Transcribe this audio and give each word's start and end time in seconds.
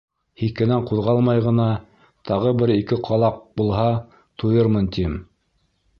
Һикенән 0.43 0.87
ҡуҙғалмай 0.91 1.43
ғына, 1.47 1.67
тағы 2.29 2.55
бер-ике 2.63 2.99
ҡалаҡ 3.11 3.37
булһа, 3.61 3.87
туйырмын, 4.45 4.91
тим. 4.97 5.19